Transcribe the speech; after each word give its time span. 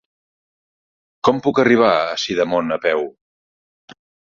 Com 1.29 1.43
puc 1.49 1.63
arribar 1.65 1.93
a 2.01 2.19
Sidamon 2.25 2.79
a 2.81 2.83
peu? 2.91 3.09